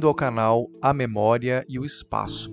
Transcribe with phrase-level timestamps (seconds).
[0.00, 2.50] Bem-vindo ao canal A Memória e o Espaço,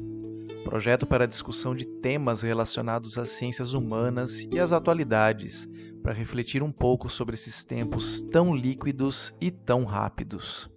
[0.65, 5.65] projeto para discussão de temas relacionados às ciências humanas e às atualidades,
[6.03, 10.69] para refletir um pouco sobre esses tempos tão líquidos e tão rápidos.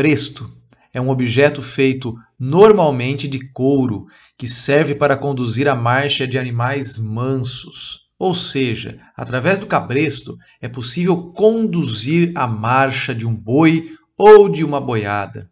[0.00, 0.50] Cabresto
[0.94, 4.06] é um objeto feito normalmente de couro
[4.38, 8.00] que serve para conduzir a marcha de animais mansos.
[8.18, 14.64] Ou seja, através do cabresto é possível conduzir a marcha de um boi ou de
[14.64, 15.50] uma boiada.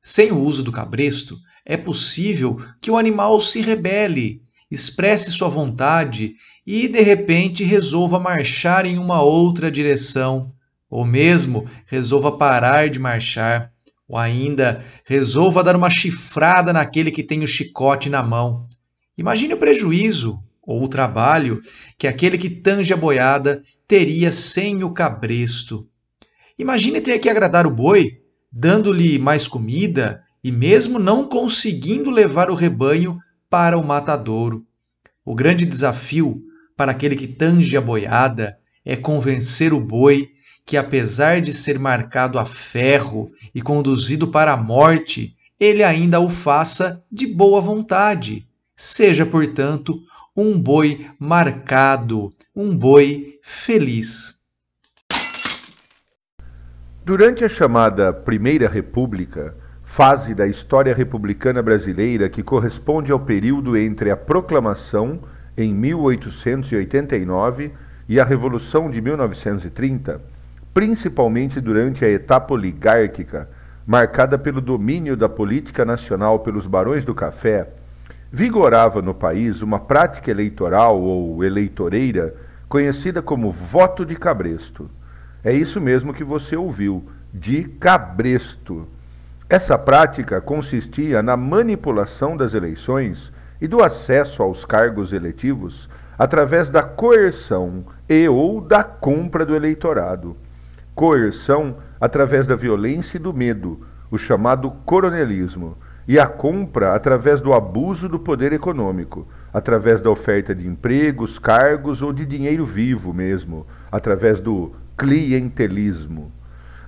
[0.00, 4.40] Sem o uso do cabresto, é possível que o animal se rebele,
[4.70, 6.32] expresse sua vontade
[6.66, 10.50] e, de repente, resolva marchar em uma outra direção
[10.92, 13.71] ou mesmo resolva parar de marchar,
[14.12, 18.66] ou ainda resolva dar uma chifrada naquele que tem o chicote na mão.
[19.16, 21.62] Imagine o prejuízo ou o trabalho
[21.96, 25.88] que aquele que tange a boiada teria sem o cabresto.
[26.58, 28.18] Imagine ter que agradar o boi,
[28.52, 33.16] dando-lhe mais comida e mesmo não conseguindo levar o rebanho
[33.48, 34.62] para o matadouro.
[35.24, 36.38] O grande desafio
[36.76, 40.28] para aquele que tange a boiada é convencer o boi
[40.64, 46.28] que, apesar de ser marcado a ferro e conduzido para a morte, ele ainda o
[46.28, 48.46] faça de boa vontade.
[48.76, 50.00] Seja, portanto,
[50.36, 54.36] um boi marcado, um boi feliz.
[57.04, 64.10] Durante a chamada Primeira República, fase da história republicana brasileira que corresponde ao período entre
[64.10, 65.20] a proclamação,
[65.56, 67.72] em 1889,
[68.08, 70.22] e a Revolução de 1930,
[70.74, 73.48] principalmente durante a etapa oligárquica,
[73.86, 77.68] marcada pelo domínio da política nacional pelos barões do café,
[78.30, 82.34] vigorava no país uma prática eleitoral ou eleitoreira
[82.68, 84.90] conhecida como voto de cabresto.
[85.44, 87.04] É isso mesmo que você ouviu,
[87.34, 88.88] de cabresto.
[89.50, 96.82] Essa prática consistia na manipulação das eleições e do acesso aos cargos eletivos através da
[96.82, 100.36] coerção e ou da compra do eleitorado
[100.94, 103.80] coerção através da violência e do medo,
[104.10, 105.76] o chamado coronelismo,
[106.06, 112.02] e a compra através do abuso do poder econômico, através da oferta de empregos, cargos
[112.02, 116.32] ou de dinheiro vivo mesmo, através do clientelismo.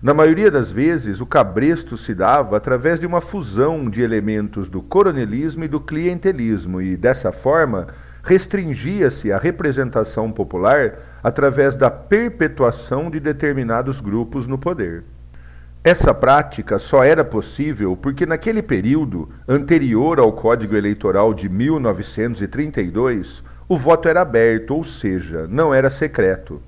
[0.03, 4.83] Na maioria das vezes, o cabresto se dava através de uma fusão de elementos do
[4.83, 7.87] coronelismo e do clientelismo, e dessa forma
[8.25, 15.05] restringia-se a representação popular através da perpetuação de determinados grupos no poder.
[15.85, 23.77] Essa prática só era possível porque, naquele período anterior ao Código Eleitoral de 1932, o
[23.77, 26.63] voto era aberto, ou seja, não era secreto.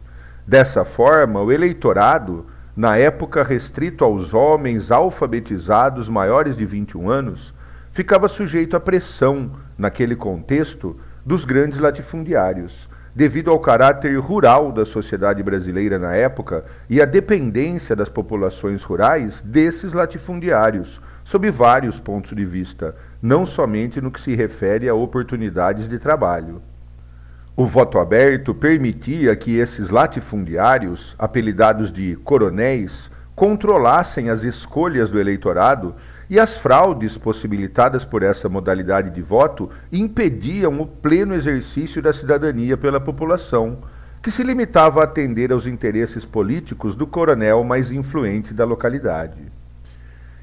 [0.47, 2.45] Dessa forma, o eleitorado,
[2.77, 7.55] na época restrito aos homens alfabetizados maiores de 21 anos,
[7.91, 10.95] ficava sujeito à pressão, naquele contexto,
[11.27, 17.97] dos grandes latifundiários, devido ao caráter rural da sociedade brasileira na época e à dependência
[17.97, 24.37] das populações rurais desses latifundiários, sob vários pontos de vista, não somente no que se
[24.37, 26.63] refere a oportunidades de trabalho.
[27.57, 35.95] O voto aberto permitia que esses latifundiários, apelidados de coronéis, controlassem as escolhas do eleitorado
[36.29, 42.79] e as fraudes possibilitadas por essa modalidade de voto impediam o pleno exercício da cidadania
[42.79, 43.81] pela população,
[44.23, 49.43] que se limitava a atender aos interesses políticos do coronel mais influente da localidade.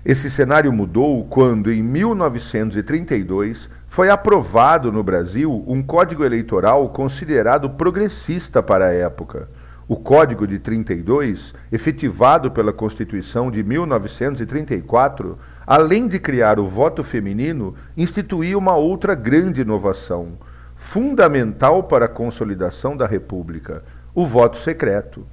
[0.05, 8.61] Esse cenário mudou quando, em 1932, foi aprovado no Brasil um código eleitoral considerado progressista
[8.61, 9.47] para a época
[9.87, 15.37] o Código de 32, efetivado pela Constituição de 1934,
[15.67, 20.37] além de criar o voto feminino, instituía uma outra grande inovação,
[20.75, 23.83] fundamental para a consolidação da República:
[24.15, 25.25] o voto secreto.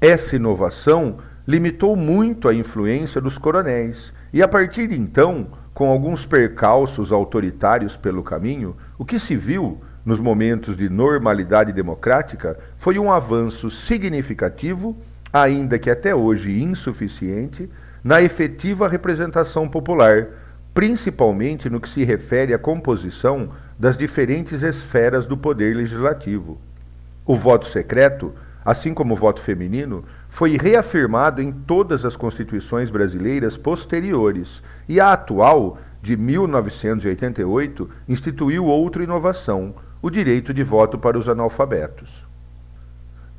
[0.00, 6.26] Essa inovação limitou muito a influência dos coronéis, e a partir de então, com alguns
[6.26, 13.12] percalços autoritários pelo caminho, o que se viu nos momentos de normalidade democrática foi um
[13.12, 14.96] avanço significativo
[15.32, 17.70] ainda que até hoje insuficiente,
[18.04, 20.28] na efetiva representação popular,
[20.74, 26.60] principalmente no que se refere à composição das diferentes esferas do poder legislativo.
[27.24, 28.34] O voto secreto,
[28.64, 35.12] assim como o voto feminino, foi reafirmado em todas as constituições brasileiras posteriores e a
[35.12, 39.72] atual, de 1988, instituiu outra inovação,
[40.02, 42.24] o direito de voto para os analfabetos.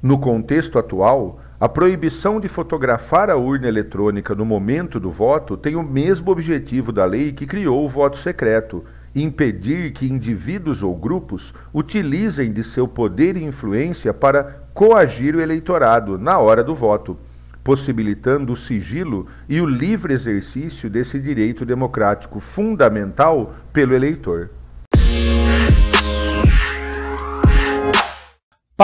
[0.02, 5.76] No contexto atual, a proibição de fotografar a urna eletrônica no momento do voto tem
[5.76, 8.84] o mesmo objetivo da lei que criou o voto secreto,
[9.16, 16.18] impedir que indivíduos ou grupos utilizem de seu poder e influência para coagir o eleitorado
[16.18, 17.18] na hora do voto,
[17.64, 24.50] possibilitando o sigilo e o livre exercício desse direito democrático fundamental pelo eleitor.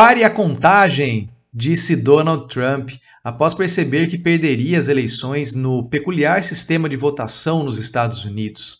[0.01, 2.91] Pare a contagem, disse Donald Trump
[3.21, 8.77] após perceber que perderia as eleições no peculiar sistema de votação nos Estados Unidos.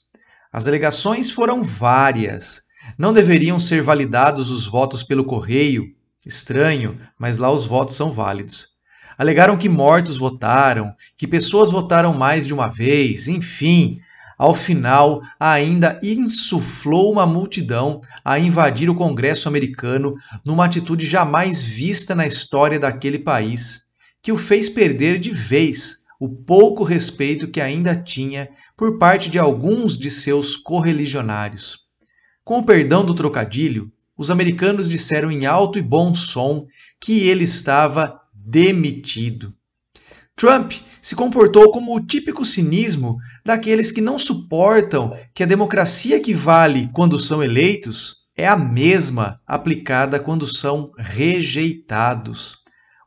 [0.50, 2.62] As alegações foram várias.
[2.98, 5.94] Não deveriam ser validados os votos pelo correio.
[6.25, 8.69] Estranho, mas lá os votos são válidos.
[9.18, 14.00] Alegaram que mortos votaram, que pessoas votaram mais de uma vez, enfim.
[14.39, 20.15] Ao final, ainda insuflou uma multidão a invadir o Congresso americano
[20.45, 23.81] numa atitude jamais vista na história daquele país,
[24.24, 28.47] que o fez perder de vez o pouco respeito que ainda tinha
[28.77, 31.77] por parte de alguns de seus correligionários.
[32.41, 36.65] Com o perdão do trocadilho, os americanos disseram em alto e bom som
[36.97, 39.53] que ele estava demitido.
[40.39, 40.71] Trump
[41.01, 46.89] se comportou como o típico cinismo daqueles que não suportam que a democracia que vale
[46.94, 52.56] quando são eleitos é a mesma aplicada quando são rejeitados.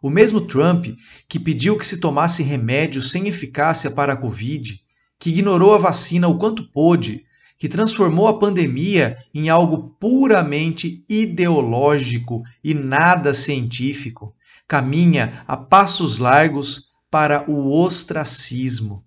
[0.03, 0.89] O mesmo Trump
[1.27, 4.79] que pediu que se tomasse remédios sem eficácia para a Covid,
[5.19, 7.25] que ignorou a vacina o quanto pôde,
[7.57, 14.35] que transformou a pandemia em algo puramente ideológico e nada científico,
[14.69, 19.05] caminha a passos largos para o ostracismo.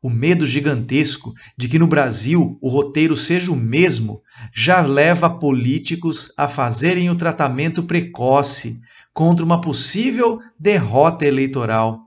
[0.00, 4.22] O medo gigantesco de que no Brasil o roteiro seja o mesmo
[4.54, 8.78] já leva políticos a fazerem o tratamento precoce
[9.12, 12.02] contra uma possível derrota eleitoral,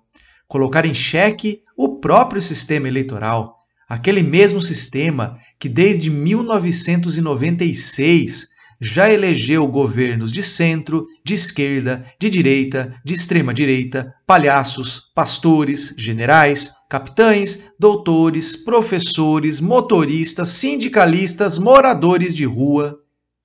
[0.48, 3.58] colocar em xeque o próprio sistema eleitoral,
[3.90, 8.55] aquele mesmo sistema que desde 1996
[8.86, 16.70] já elegeu governos de centro, de esquerda, de direita, de extrema direita, palhaços, pastores, generais,
[16.88, 22.96] capitães, doutores, professores, motoristas, sindicalistas, moradores de rua.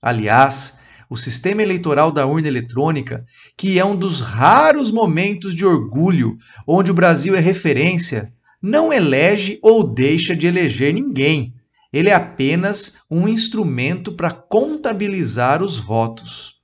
[0.02, 0.74] Aliás,
[1.08, 3.24] o sistema eleitoral da urna eletrônica,
[3.56, 6.36] que é um dos raros momentos de orgulho
[6.66, 8.30] onde o Brasil é referência,
[8.62, 11.54] não elege ou deixa de eleger ninguém.
[11.92, 16.60] Ele é apenas um instrumento para contabilizar os votos.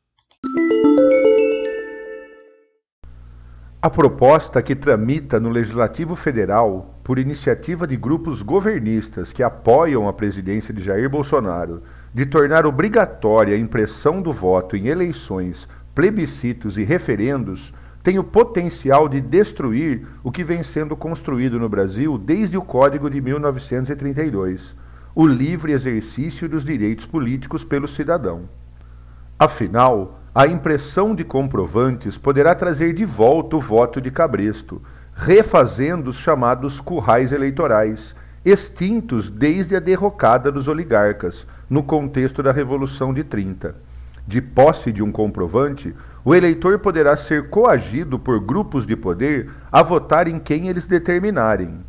[3.82, 10.12] A proposta que tramita no Legislativo Federal, por iniciativa de grupos governistas que apoiam a
[10.12, 11.82] presidência de Jair Bolsonaro,
[12.14, 17.72] de tornar obrigatória a impressão do voto em eleições, plebiscitos e referendos
[18.06, 23.10] tem o potencial de destruir o que vem sendo construído no Brasil desde o Código
[23.10, 24.76] de 1932,
[25.18, 28.42] o livre exercício dos direitos políticos pelo cidadão.
[29.38, 34.82] Afinal, a impressão de comprovantes poderá trazer de volta o voto de cabresto,
[35.14, 43.14] refazendo os chamados currais eleitorais, extintos desde a derrocada dos oligarcas, no contexto da Revolução
[43.14, 43.74] de 30.
[44.26, 49.82] De posse de um comprovante, o eleitor poderá ser coagido por grupos de poder a
[49.82, 51.80] votar em quem eles determinarem.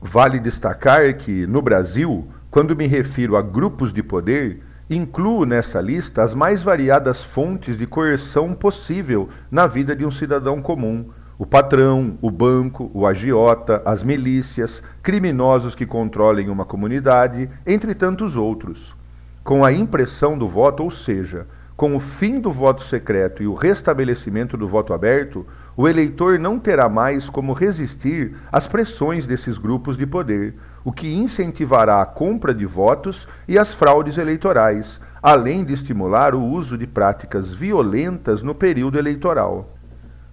[0.00, 6.22] Vale destacar que, no Brasil, quando me refiro a grupos de poder, incluo nessa lista
[6.22, 11.06] as mais variadas fontes de coerção possível na vida de um cidadão comum.
[11.38, 18.36] O patrão, o banco, o agiota, as milícias, criminosos que controlem uma comunidade, entre tantos
[18.36, 18.94] outros
[19.42, 23.54] com a impressão do voto, ou seja, com o fim do voto secreto e o
[23.54, 29.96] restabelecimento do voto aberto, o eleitor não terá mais como resistir às pressões desses grupos
[29.96, 30.54] de poder,
[30.84, 36.42] o que incentivará a compra de votos e as fraudes eleitorais, além de estimular o
[36.42, 39.72] uso de práticas violentas no período eleitoral.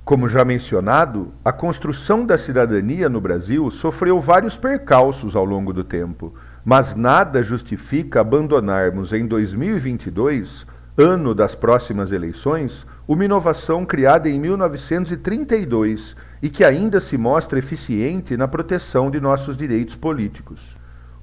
[0.03, 5.83] Como já mencionado, a construção da cidadania no Brasil sofreu vários percalços ao longo do
[5.83, 10.67] tempo mas nada justifica abandonarmos em 2022,
[10.99, 18.35] ano das próximas eleições, uma inovação criada em 1932 e que ainda se mostra eficiente
[18.35, 20.75] na proteção de nossos direitos políticos.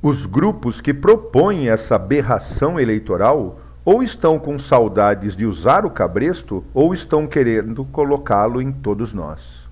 [0.02, 6.64] Os grupos que propõem essa aberração eleitoral ou estão com saudades de usar o cabresto
[6.72, 9.68] ou estão querendo colocá-lo em todos nós.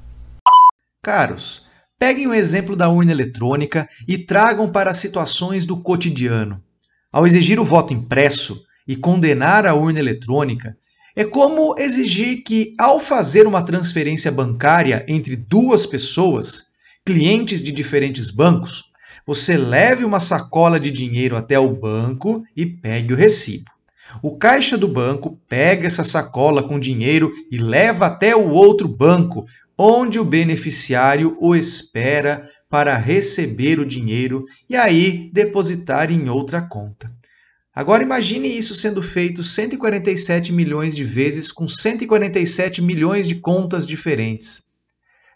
[1.02, 1.66] Caros,
[1.98, 6.62] peguem o exemplo da urna eletrônica e tragam para situações do cotidiano.
[7.10, 10.76] Ao exigir o voto impresso e condenar a urna eletrônica,
[11.16, 16.64] é como exigir que, ao fazer uma transferência bancária entre duas pessoas,
[17.04, 18.82] clientes de diferentes bancos,
[19.26, 23.64] você leve uma sacola de dinheiro até o banco e pegue o recibo.
[24.22, 29.44] O caixa do banco pega essa sacola com dinheiro e leva até o outro banco,
[29.78, 37.13] onde o beneficiário o espera para receber o dinheiro e aí depositar em outra conta.
[37.74, 44.66] Agora imagine isso sendo feito 147 milhões de vezes com 147 milhões de contas diferentes.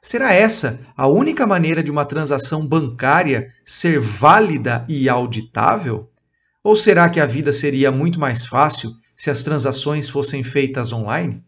[0.00, 6.08] Será essa a única maneira de uma transação bancária ser válida e auditável?
[6.62, 11.42] Ou será que a vida seria muito mais fácil se as transações fossem feitas online?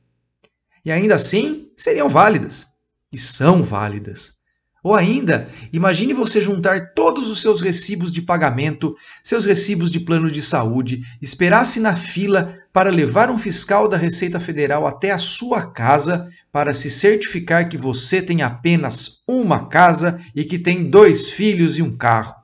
[0.84, 2.66] E ainda assim, seriam válidas.
[3.12, 4.39] E são válidas.
[4.82, 10.30] Ou ainda, imagine você juntar todos os seus recibos de pagamento, seus recibos de plano
[10.30, 15.70] de saúde, esperasse na fila para levar um fiscal da Receita Federal até a sua
[15.70, 21.76] casa para se certificar que você tem apenas uma casa e que tem dois filhos
[21.76, 22.34] e um carro.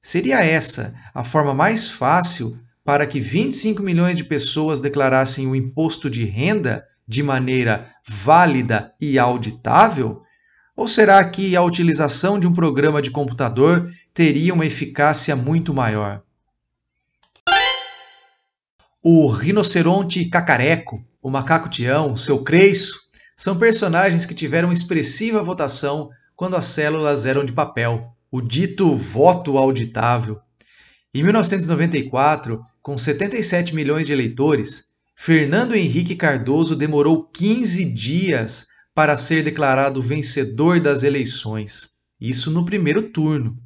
[0.00, 6.10] Seria essa a forma mais fácil para que 25 milhões de pessoas declarassem o imposto
[6.10, 10.22] de renda de maneira válida e auditável?
[10.74, 16.22] Ou será que a utilização de um programa de computador teria uma eficácia muito maior?
[19.02, 23.00] O rinoceronte cacareco, o macaco Tião, seu Creiço,
[23.36, 29.58] são personagens que tiveram expressiva votação quando as células eram de papel, o dito voto
[29.58, 30.40] auditável.
[31.14, 39.42] Em 1994, com 77 milhões de eleitores, Fernando Henrique Cardoso demorou 15 dias para ser
[39.42, 41.90] declarado vencedor das eleições.
[42.20, 43.58] Isso no primeiro turno.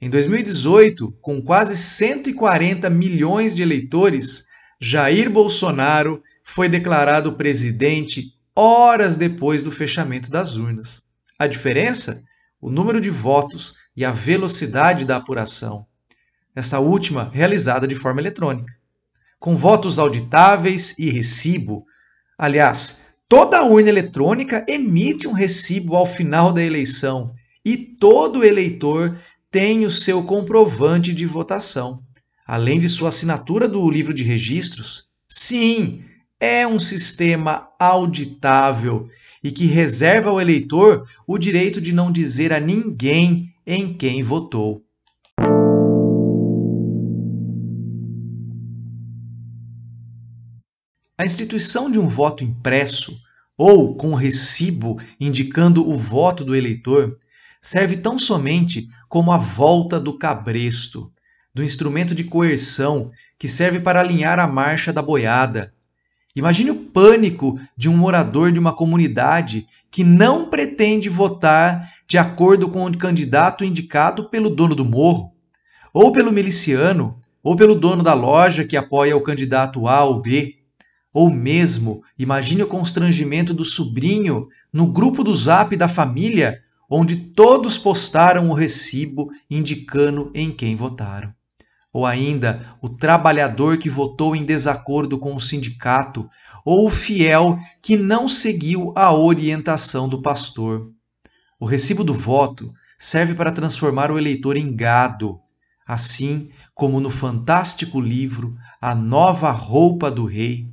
[0.00, 4.44] Em 2018, com quase 140 milhões de eleitores,
[4.80, 11.02] Jair Bolsonaro foi declarado presidente horas depois do fechamento das urnas.
[11.38, 12.22] A diferença?
[12.60, 15.86] O número de votos e a velocidade da apuração.
[16.54, 18.72] Essa última realizada de forma eletrônica.
[19.38, 21.84] Com votos auditáveis e recibo.
[22.36, 29.14] Aliás, Toda urna eletrônica emite um recibo ao final da eleição e todo eleitor
[29.50, 32.02] tem o seu comprovante de votação,
[32.46, 35.04] além de sua assinatura do livro de registros.
[35.28, 36.02] Sim,
[36.40, 39.06] é um sistema auditável
[39.44, 44.82] e que reserva ao eleitor o direito de não dizer a ninguém em quem votou.
[51.20, 53.20] A instituição de um voto impresso
[53.56, 57.18] ou com recibo indicando o voto do eleitor
[57.60, 61.12] serve tão somente como a volta do cabresto,
[61.52, 65.74] do instrumento de coerção que serve para alinhar a marcha da boiada.
[66.36, 72.68] Imagine o pânico de um morador de uma comunidade que não pretende votar de acordo
[72.68, 75.32] com o candidato indicado pelo dono do morro,
[75.92, 80.57] ou pelo miliciano, ou pelo dono da loja que apoia o candidato A ou B.
[81.18, 87.76] Ou mesmo, imagine o constrangimento do sobrinho no grupo do zap da família, onde todos
[87.76, 91.34] postaram o recibo indicando em quem votaram.
[91.92, 96.30] Ou ainda, o trabalhador que votou em desacordo com o sindicato,
[96.64, 100.88] ou o fiel que não seguiu a orientação do pastor.
[101.58, 105.40] O recibo do voto serve para transformar o eleitor em gado,
[105.84, 110.68] assim como no fantástico livro A Nova Roupa do Rei,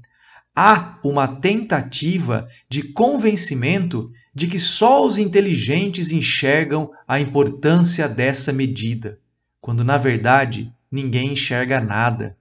[0.55, 9.19] há uma tentativa de convencimento de que só os inteligentes enxergam a importância dessa medida,
[9.59, 12.37] quando na verdade ninguém enxerga nada.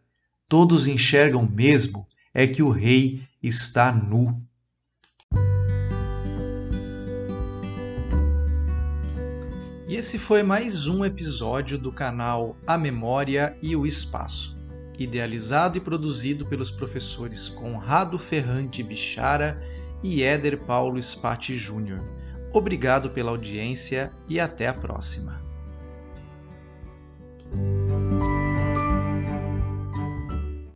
[0.48, 4.40] Todos enxergam mesmo é que o rei está nu.
[9.88, 14.53] E esse foi mais um episódio do canal A Memória e o Espaço
[14.98, 19.58] idealizado e produzido pelos professores Conrado Ferrante Bichara
[20.02, 22.00] e Éder Paulo Spati Júnior.
[22.52, 25.42] Obrigado pela audiência e até a próxima.